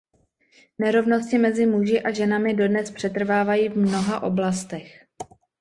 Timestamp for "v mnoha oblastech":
3.69-5.05